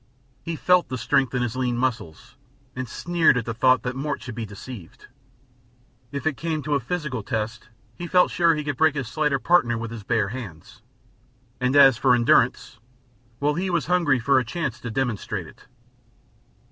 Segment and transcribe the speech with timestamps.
[0.41, 2.35] He felt the strength in his lean muscles,
[2.75, 5.05] and sneered at the thought that Mort should be deceived.
[6.11, 9.37] If it came to a physical test he felt sure he could break his slighter
[9.37, 10.81] partner with his bare hands,
[11.59, 12.79] and as for endurance
[13.39, 15.67] well, he was hungry for a chance to demonstrate it.